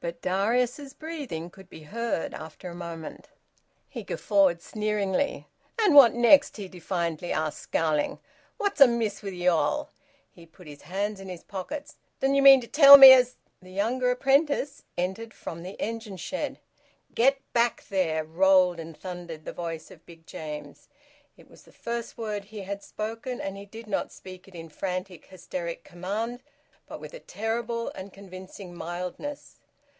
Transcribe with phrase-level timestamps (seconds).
[0.00, 3.30] But Darius's breathing could be heard after a moment.
[3.88, 5.46] He guffawed sneeringly.
[5.78, 8.18] "And what next?" he defiantly asked, scowling.
[8.58, 9.92] "What's amiss wi' ye all?"
[10.30, 11.96] He put his hands in his pockets.
[12.20, 16.60] "Dun ye mean to tell me as" The younger apprentice entered from the engine shed.
[17.14, 20.86] "Get back there!" rolled and thundered the voice of Big James.
[21.38, 24.68] It was the first word he had spoken, and he did not speak it in
[24.68, 26.42] frantic, hysteric command,
[26.86, 29.60] but with a terrible and convincing mildness.